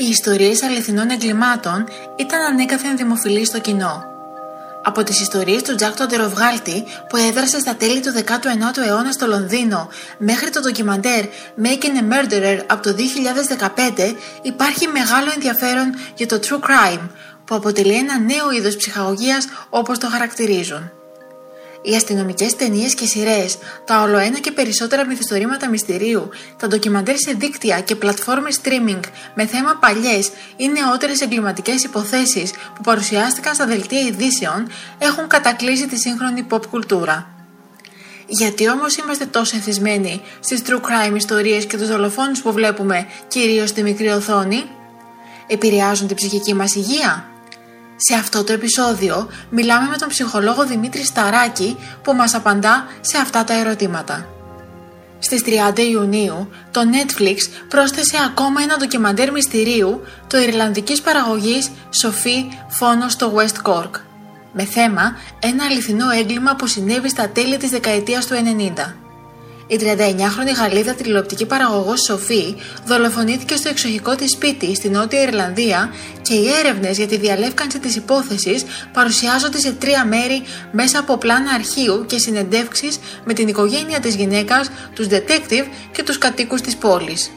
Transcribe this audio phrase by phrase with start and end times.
[0.00, 4.04] Οι ιστορίες αληθινών εγκλημάτων ήταν ανέκαθεν δημοφιλείς στο κοινό.
[4.84, 9.88] Από τις ιστορίες του Τζακ Τοντεροβγάλτη που έδρασε στα τέλη του 19ου αιώνα στο Λονδίνο
[10.18, 11.24] μέχρι το ντοκιμαντέρ
[11.62, 12.94] Making a Murderer από το
[13.96, 17.08] 2015 υπάρχει μεγάλο ενδιαφέρον για το true crime
[17.44, 20.97] που αποτελεί ένα νέο είδος ψυχαγωγίας όπως το χαρακτηρίζουν.
[21.82, 27.80] Οι αστυνομικές ταινίες και σειρές, τα ολοένα και περισσότερα μυθιστορήματα μυστηρίου, τα ντοκιμαντέρ σε δίκτυα
[27.80, 29.00] και πλατφόρμες streaming
[29.34, 35.98] με θέμα παλιές ή νεότερες εγκληματικές υποθέσεις που παρουσιάστηκαν στα δελτία ειδήσεων έχουν κατακλείσει τη
[35.98, 37.32] σύγχρονη pop κουλτούρα.
[38.26, 43.68] Γιατί όμως είμαστε τόσο εθισμένοι στις true crime ιστορίες και τους δολοφόνους που βλέπουμε κυρίως
[43.68, 44.64] στη μικρή οθόνη;
[45.50, 47.26] Επηρεάζουν την ψυχική μας υγεία;
[48.00, 53.44] Σε αυτό το επεισόδιο μιλάμε με τον ψυχολόγο Δημήτρη Σταράκη που μας απαντά σε αυτά
[53.44, 54.28] τα ερωτήματα.
[55.18, 55.42] Στις
[55.74, 57.36] 30 Ιουνίου το Netflix
[57.68, 63.90] πρόσθεσε ακόμα ένα ντοκιμαντέρ μυστηρίου το Ιρλανδικής παραγωγής Σοφή Φόνο στο West Cork
[64.52, 69.07] με θέμα ένα αληθινό έγκλημα που συνέβη στα τέλη της δεκαετίας του 90.
[69.70, 72.54] Η 39χρονη Γαλλίδα τηλεοπτική παραγωγός Σοφή
[72.86, 75.92] δολοφονήθηκε στο εξοχικό της σπίτι στη Νότια Ιρλανδία
[76.22, 80.42] και οι έρευνες για τη διαλεύκανση της υπόθεσης παρουσιάζονται σε τρία μέρη
[80.72, 86.18] μέσα από πλάνα αρχείου και συνεντεύξεις με την οικογένεια της γυναίκας, τους detective και τους
[86.18, 87.30] κατοίκους της πόλης.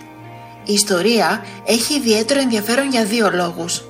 [0.66, 3.83] Η ιστορία έχει ιδιαίτερο ενδιαφέρον για δύο λόγους.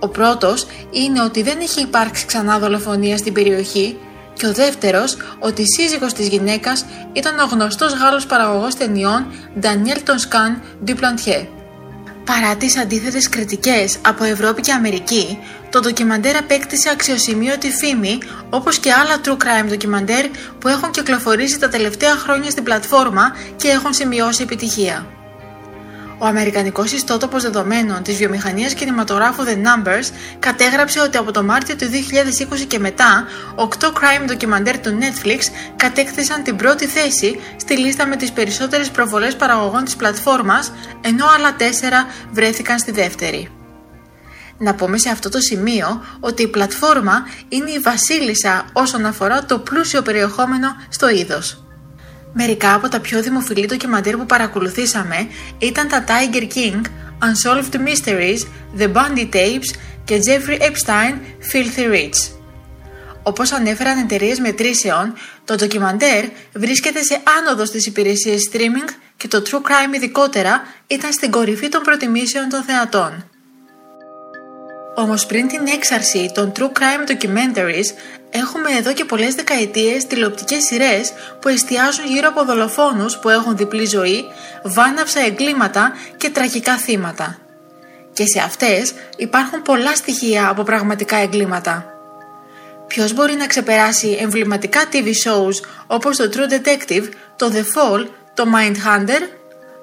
[0.00, 3.96] Ο πρώτος είναι ότι δεν έχει υπάρξει ξανά δολοφονία στην περιοχή
[4.40, 9.26] και ο δεύτερος ότι η σύζυγος της γυναίκας ήταν ο γνωστός Γάλλος παραγωγός ταινιών
[9.62, 10.52] Daniel Tonscan
[10.86, 11.46] Duplantier.
[12.24, 15.38] Παρά τις αντίθετες κριτικές από Ευρώπη και Αμερική,
[15.70, 18.18] το ντοκιμαντέρ απέκτησε αξιοσημείωτη φήμη
[18.50, 20.26] όπως και άλλα true crime ντοκιμαντέρ
[20.58, 25.19] που έχουν κυκλοφορήσει τα τελευταία χρόνια στην πλατφόρμα και έχουν σημειώσει επιτυχία.
[26.22, 30.08] Ο Αμερικανικός Ιστότοπος Δεδομένων της Βιομηχανίας Κινηματογράφου The Numbers
[30.38, 35.38] κατέγραψε ότι από το Μάρτιο του 2020 και μετά, 8 crime ντοκιμαντέρ του Netflix
[35.76, 41.56] κατέκτησαν την πρώτη θέση στη λίστα με τις περισσότερες προβολές παραγωγών της πλατφόρμας, ενώ άλλα
[41.56, 41.62] 4
[42.32, 43.50] βρέθηκαν στη δεύτερη.
[44.58, 49.58] Να πούμε σε αυτό το σημείο ότι η πλατφόρμα είναι η βασίλισσα όσον αφορά το
[49.58, 51.64] πλούσιο περιεχόμενο στο είδος.
[52.32, 56.80] Μερικά από τα πιο δημοφιλή ντοκιμαντέρ που παρακολουθήσαμε ήταν τα Tiger King,
[57.20, 58.38] Unsolved Mysteries,
[58.78, 61.14] The Bundy Tapes και Jeffrey Epstein,
[61.52, 62.34] Filthy Rich.
[63.22, 65.12] Όπως ανέφεραν εταιρείες μετρήσεων,
[65.44, 71.30] το ντοκιμαντέρ βρίσκεται σε άνοδο στις υπηρεσίες streaming και το true crime ειδικότερα ήταν στην
[71.30, 73.24] κορυφή των προτιμήσεων των θεατών.
[74.94, 77.94] Όμως πριν την έξαρση των true crime documentaries,
[78.30, 83.86] έχουμε εδώ και πολλές δεκαετίες τηλεοπτικές σειρές που εστιάζουν γύρω από δολοφόνους που έχουν διπλή
[83.86, 84.24] ζωή,
[84.62, 87.38] βάναυσα εγκλήματα και τραγικά θύματα.
[88.12, 91.84] Και σε αυτές υπάρχουν πολλά στοιχεία από πραγματικά εγκλήματα.
[92.86, 95.54] Ποιος μπορεί να ξεπεράσει εμβληματικά TV shows
[95.86, 99.39] όπως το True Detective, το The Fall, το Mindhunter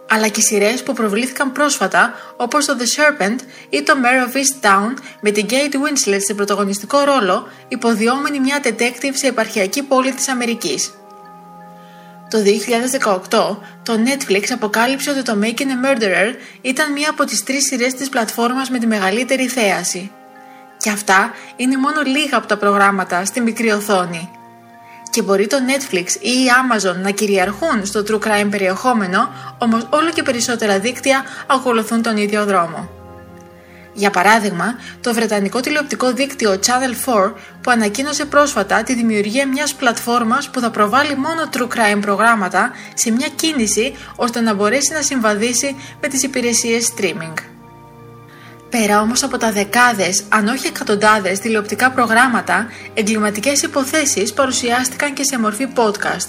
[0.10, 4.66] αλλά και σειρές που προβλήθηκαν πρόσφατα όπως το The Serpent ή το Mare of East
[4.66, 10.28] Town με την Kate Winslet σε πρωταγωνιστικό ρόλο υποδιόμενη μια detective σε επαρχιακή πόλη της
[10.28, 10.92] Αμερικής.
[12.30, 12.38] Το
[13.30, 17.94] 2018 το Netflix αποκάλυψε ότι το Making a Murderer ήταν μία από τις τρεις σειρές
[17.94, 20.12] της πλατφόρμας με τη μεγαλύτερη θέαση.
[20.78, 24.37] Και αυτά είναι μόνο λίγα από τα προγράμματα στη μικρή οθόνη
[25.18, 30.10] και μπορεί το Netflix ή η Amazon να κυριαρχούν στο true crime περιεχόμενο, όμως όλο
[30.10, 32.90] και περισσότερα δίκτυα ακολουθούν τον ίδιο δρόμο.
[33.94, 40.50] Για παράδειγμα, το βρετανικό τηλεοπτικό δίκτυο Channel 4 που ανακοίνωσε πρόσφατα τη δημιουργία μιας πλατφόρμας
[40.50, 45.76] που θα προβάλλει μόνο true crime προγράμματα σε μια κίνηση ώστε να μπορέσει να συμβαδίσει
[46.02, 47.57] με τις υπηρεσίες streaming.
[48.70, 55.40] Πέρα όμως από τα δεκάδες, αν όχι εκατοντάδες τηλεοπτικά προγράμματα, εγκληματικές υποθέσεις παρουσιάστηκαν και σε
[55.40, 56.28] μορφή podcast.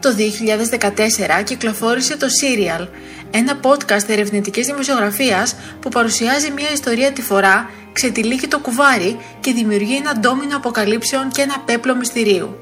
[0.00, 2.88] Το 2014 κυκλοφόρησε το Serial,
[3.30, 9.96] ένα podcast ερευνητικής δημοσιογραφίας που παρουσιάζει μια ιστορία τη φορά, ξετυλίγει το κουβάρι και δημιουργεί
[9.96, 12.56] ένα ντόμινο αποκαλύψεων και ένα πέπλο μυστηρίου.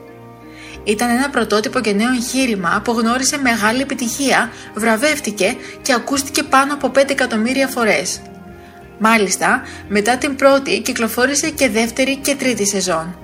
[0.85, 6.91] Ήταν ένα πρωτότυπο και νέο εγχείρημα που γνώρισε μεγάλη επιτυχία, βραβεύτηκε και ακούστηκε πάνω από
[6.95, 8.21] 5 εκατομμύρια φορές.
[8.99, 13.19] Μάλιστα, μετά την πρώτη κυκλοφόρησε και δεύτερη και τρίτη σεζόν.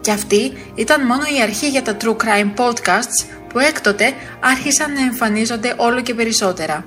[0.00, 5.00] Και αυτή ήταν μόνο η αρχή για τα True Crime Podcasts που έκτοτε άρχισαν να
[5.00, 6.84] εμφανίζονται όλο και περισσότερα.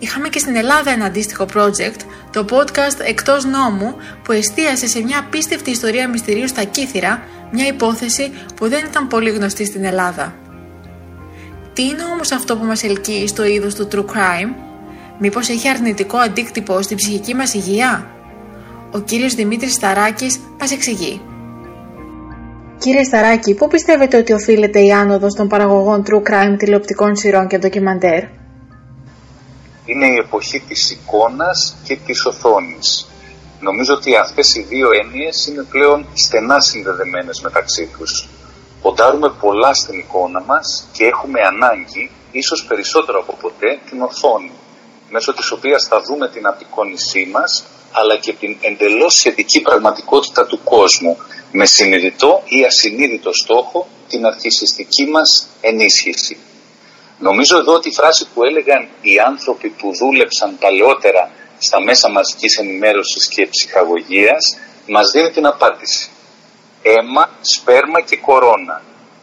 [0.00, 2.00] Είχαμε και στην Ελλάδα ένα αντίστοιχο project,
[2.32, 8.32] το podcast Εκτός Νόμου, που εστίασε σε μια απίστευτη ιστορία μυστηρίου στα Κύθυρα, μια υπόθεση
[8.56, 10.34] που δεν ήταν πολύ γνωστή στην Ελλάδα.
[11.72, 14.65] Τι είναι όμως αυτό που μας ελκύει στο είδος του true crime?
[15.18, 18.06] Μήπως έχει αρνητικό αντίκτυπο στην ψυχική μας υγεία;
[18.92, 21.20] Ο κύριος Δημήτρης Σταράκης μας εξηγεί.
[22.78, 27.58] Κύριε Σταράκη, πού πιστεύετε ότι οφείλεται η άνοδος των παραγωγών true crime τηλεοπτικών σειρών και
[27.58, 28.22] ντοκιμαντέρ;
[29.84, 33.10] Είναι η εποχή της εικόνας και της οθόνης.
[33.60, 38.28] Νομίζω ότι αυτές οι δύο έννοιες είναι πλέον στενά συνδεδεμένες μεταξύ τους.
[38.82, 44.52] Ποντάρουμε πολλά στην εικόνα μας και έχουμε ανάγκη, ίσως περισσότερο από ποτέ, την οθόνη,
[45.10, 50.60] μέσω της οποίας θα δούμε την απεικόνισή μας, αλλά και την εντελώς σχετική πραγματικότητα του
[50.64, 51.16] κόσμου,
[51.52, 56.36] με συνειδητό ή ασυνείδητο στόχο την αρχισιστική μας ενίσχυση.
[57.18, 62.58] Νομίζω εδώ ότι η φράση που έλεγαν οι άνθρωποι που δούλεψαν παλαιότερα στα μέσα μαζικής
[62.58, 64.56] ενημέρωσης και ψυχαγωγίας
[64.86, 66.08] μας δίνει την απάντηση.
[66.82, 68.82] Αίμα, σπέρμα και κορώνα.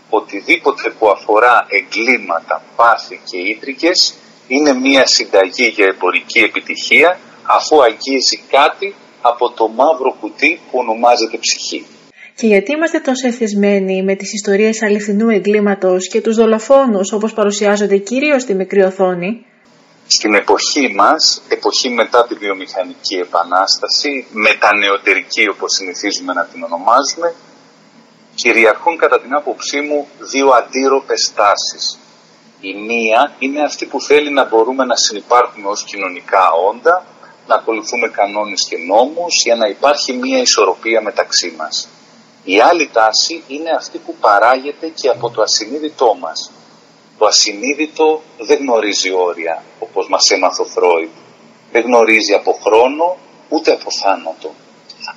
[0.09, 4.15] Οτιδήποτε που αφορά εγκλήματα, πάθη και ίντρικες
[4.55, 7.19] είναι μία συνταγή για εμπορική επιτυχία
[7.57, 11.85] αφού αγγίζει κάτι από το μαύρο κουτί που ονομάζεται ψυχή.
[12.35, 17.97] Και γιατί είμαστε τόσο εθισμένοι με τις ιστορίες αληθινού εγκλήματος και τους δολοφόνους όπως παρουσιάζονται
[17.97, 19.45] κυρίως στη μικρή οθόνη;
[20.07, 27.33] Στην εποχή μας, εποχή μετά τη βιομηχανική επανάσταση, μετανεωτερική όπως συνηθίζουμε να την ονομάζουμε,
[28.35, 31.97] κυριαρχούν κατά την άποψή μου δύο αντίρροπες τάσεις.
[32.71, 37.05] Η μία είναι αυτή που θέλει να μπορούμε να συνεπάρχουμε ως κοινωνικά όντα,
[37.47, 41.89] να ακολουθούμε κανόνες και νόμους για να υπάρχει μία ισορροπία μεταξύ μας.
[42.43, 46.51] Η άλλη τάση είναι αυτή που παράγεται και από το ασυνείδητό μας.
[47.17, 51.09] Το ασυνείδητο δεν γνωρίζει όρια, όπως μας έμαθε ο Φρόιντ.
[51.71, 53.17] Δεν γνωρίζει από χρόνο,
[53.49, 54.51] ούτε από θάνατο.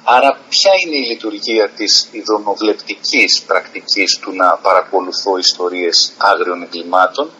[0.04, 7.30] Άρα ποια είναι η λειτουργία της ειδωνοβλεπτικής πρακτικής του να παρακολουθώ ιστορίες άγριων εγκλημάτων;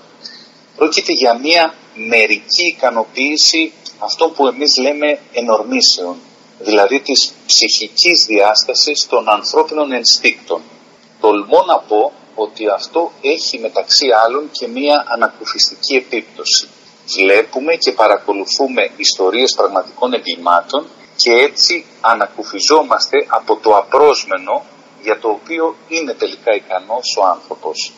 [0.76, 6.16] Πρόκειται για μια μερική ικανοποίηση αυτό που εμείς λέμε ενορμήσεων,
[6.58, 10.62] δηλαδή της ψυχικής διάστασης των ανθρώπινων ενστίκτων.
[11.20, 16.69] Τολμώ να πω ότι αυτό έχει μεταξύ άλλων και μία ανακουφιστική επίπτωση.
[17.06, 24.64] Βλέπουμε και παρακολουθούμε ιστορίες πραγματικών εγκλημάτων και έτσι ανακουφιζόμαστε από το απρόσμενο
[25.02, 27.92] για το οποίο είναι τελικά ικανός ο άνθρωπος.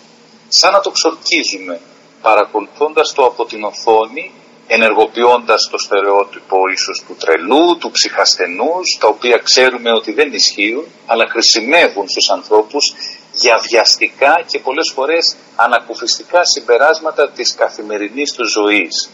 [0.49, 1.81] Σαν να το ξορκίζουμε
[2.23, 4.32] παρακολουθώντας το από την οθόνη
[4.67, 11.29] ενεργοποιώντας το στερεότυπο ίσως του τρελού, του ψυχασθενούς, τα οποία ξέρουμε ότι δεν ισχύουν, αλλά
[11.29, 12.94] χρησιμεύουν στους ανθρώπους
[13.32, 19.11] για βιαστικά και πολλές φορές ανακουφιστικά συμπεράσματα της καθημερινής τους ζωής.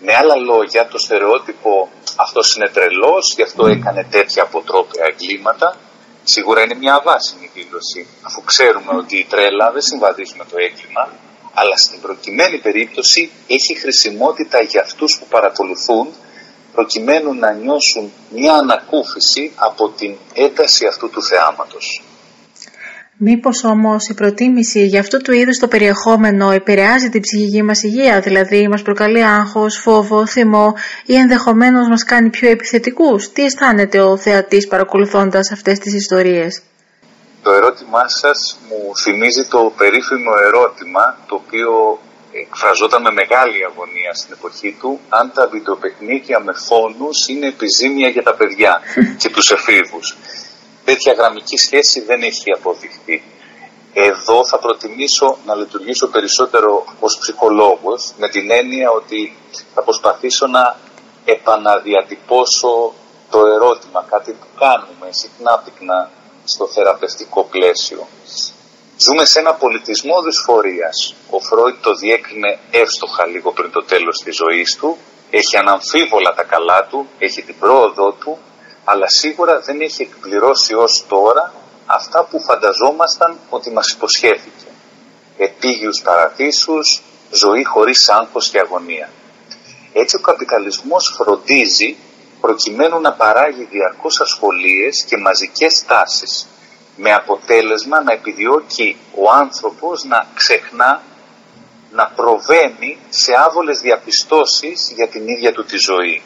[0.00, 5.76] Με άλλα λόγια, το στερεότυπο αυτό είναι τρελός, γι' αυτό έκανε τέτοια αποτρόπια εγκλήματα,
[6.24, 11.08] σίγουρα είναι μια αβάσιμη δήλωση, αφού ξέρουμε ότι η τρέλα δεν συμβαδίζει με το έγκλημα,
[11.54, 16.08] αλλά στην προκειμένη περίπτωση έχει χρησιμότητα για αυτούς που παρακολουθούν
[16.72, 22.02] προκειμένου να νιώσουν μια ανακούφιση από την ένταση αυτού του θεάματος.
[23.22, 28.20] Μήπως όμως η προτίμηση για αυτού του είδους το περιεχόμενο επηρεάζει την ψυχική μας υγεία,
[28.20, 30.74] δηλαδή μας προκαλεί άγχος, φόβο, θυμό
[31.06, 36.62] ή ενδεχομένως μας κάνει πιο επιθετικούς; Τι αισθάνεται ο θεατής παρακολουθώντας αυτές τις ιστορίες;
[37.42, 41.98] Το ερώτημά σας μου θυμίζει το περίφημο ερώτημα το οποίο
[42.32, 48.22] εκφραζόταν με μεγάλη αγωνία στην εποχή του αν τα βιντεοπαιχνίδια με φόνους είναι επιζήμια για
[48.22, 48.80] τα παιδιά
[49.16, 50.16] και τους εφήβους.
[50.90, 53.22] Τέτοια γραμμική σχέση δεν έχει αποδειχθεί.
[53.92, 59.36] Εδώ θα προτιμήσω να λειτουργήσω περισσότερο ως ψυχολόγος με την έννοια ότι
[59.74, 60.76] θα προσπαθήσω να
[61.24, 62.92] επαναδιατυπώσω
[63.30, 66.10] το ερώτημα, κάτι που κάνουμε συχνά πυκνά
[66.44, 68.06] στο θεραπευτικό πλαίσιο.
[69.04, 71.14] Ζούμε σε ένα πολιτισμό δυσφορίας.
[71.30, 74.96] Ο Φρόιτ το διέκρινε εύστοχα λίγο πριν το τέλος της ζωής του.
[75.30, 78.38] Έχει αναμφίβολα τα καλά του, έχει την πρόοδό του,
[78.92, 81.52] αλλά σίγουρα δεν έχει εκπληρώσει ως τώρα
[81.86, 84.66] αυτά που φανταζόμασταν ότι μας υποσχέθηκε.
[85.36, 89.08] Επίγειους παραδείσους, ζωή χωρίς άγχος και αγωνία.
[89.92, 91.96] Έτσι ο καπιταλισμός φροντίζει
[92.40, 96.46] προκειμένου να παράγει διαρκώς ασχολίες και μαζικές τάσεις
[96.96, 101.02] με αποτέλεσμα να επιδιώκει ο άνθρωπος να ξεχνά,
[101.90, 106.22] να προβαίνει σε άβολες διαπιστώσεις για την ίδια του τη ζωή.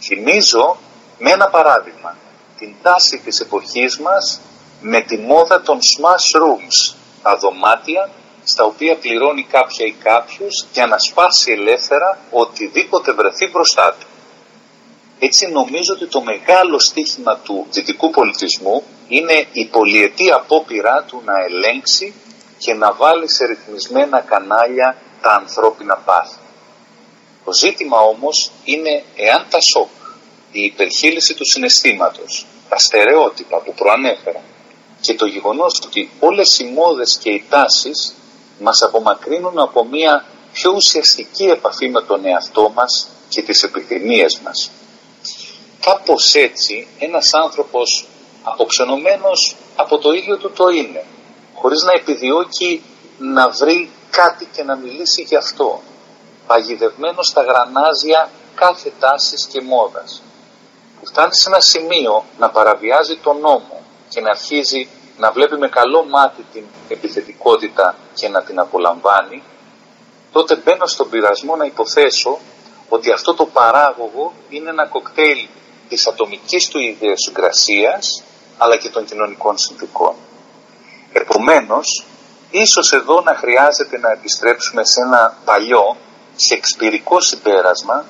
[0.00, 0.78] Θυμίζω
[1.18, 2.16] με ένα παράδειγμα
[2.58, 4.40] την τάση της εποχής μας
[4.80, 8.10] με τη μόδα των smash rooms, τα δωμάτια
[8.44, 14.06] στα οποία πληρώνει κάποια ή κάποιος για να σπάσει ελεύθερα οτιδήποτε βρεθεί μπροστά του.
[15.18, 21.32] Έτσι νομίζω ότι το μεγάλο στίχημα του δυτικού πολιτισμού είναι η πολυετή απόπειρά του να
[21.44, 22.14] ελέγξει
[22.58, 26.36] και να βάλει σε ρυθμισμένα κανάλια τα ανθρώπινα πάθη.
[27.44, 29.88] Το ζήτημα όμως είναι εάν τα σοκ,
[30.52, 34.40] η υπερχείληση του συναισθήματος, τα στερεότυπα που προανέφερα
[35.00, 38.14] και το γεγονός ότι όλες οι μόδες και οι τάσεις
[38.60, 44.70] μας απομακρύνουν από μια πιο ουσιαστική επαφή με τον εαυτό μας και τις επιθυμίες μας.
[45.80, 48.06] Κάπως έτσι ένας άνθρωπος
[48.42, 51.04] αποξενωμένος από το ίδιο του το είναι,
[51.54, 52.82] χωρίς να επιδιώκει
[53.18, 55.82] να βρει κάτι και να μιλήσει γι' αυτό,
[56.46, 60.37] παγιδευμένος στα γρανάζια κάθε τάσης και μόδας, που
[61.04, 64.88] φτάνει σε ένα σημείο να παραβιάζει τον νόμο και να αρχίζει
[65.18, 69.42] να βλέπει με καλό μάτι την επιθετικότητα και να την απολαμβάνει,
[70.32, 72.38] τότε μπαίνω στον πειρασμό να υποθέσω
[72.88, 75.46] ότι αυτό το παράγωγο είναι ένα κοκτέιλ
[75.88, 78.22] της ατομικής του ιδιοσυγκρασίας
[78.58, 80.14] αλλά και των κοινωνικών συνθήκων.
[81.12, 82.06] Επομένως,
[82.50, 85.96] ίσως εδώ να χρειάζεται να επιστρέψουμε σε ένα παλιό,
[86.36, 88.04] σε εξπυρικό συμπέρασμα,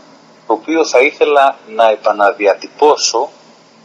[0.48, 3.28] το οποίο θα ήθελα να επαναδιατυπώσω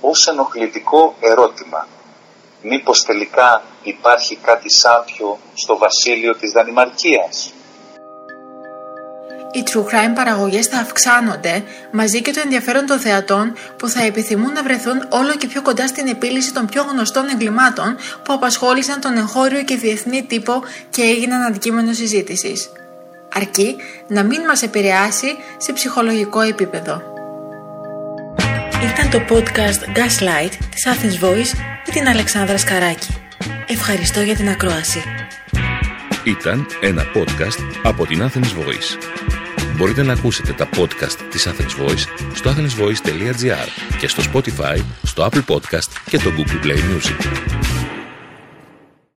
[0.02, 1.88] ως ενοχλητικό ερώτημα
[2.62, 7.54] μήπως τελικά υπάρχει κάτι σάπιο στο βασίλειο της Δανημαρκίας;
[9.52, 14.52] Οι true crime παραγωγές θα αυξάνονται μαζί και το ενδιαφέρον των θεατών που θα επιθυμούν
[14.54, 19.18] να βρεθούν όλο και πιο κοντά στην επίλυση των πιο γνωστών εγκλημάτων που απασχόλησαν τον
[19.18, 22.70] εγχώριο και διεθνή τύπο και έγιναν αντικείμενο συζήτησης.
[23.34, 23.76] Αρκεί
[24.08, 27.02] να μην μας επηρεάσει σε ψυχολογικό επίπεδο.
[28.92, 33.16] Ήταν το podcast Gaslight της Athens Voice με την Αλεξάνδρα Σκαράκη.
[33.68, 35.04] Ευχαριστώ για την ακρόαση.
[36.24, 38.98] Ήταν ένα podcast από την Athens Voice.
[39.76, 43.68] Μπορείτε να ακούσετε τα podcast της Athens Voice στο athensvoice.gr
[44.00, 47.73] και στο Spotify, στο Apple Podcast και το Google Play Music.